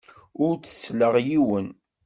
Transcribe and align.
Ur 0.43 0.53
ttettleɣ 0.57 1.13
yiwen. 1.25 1.67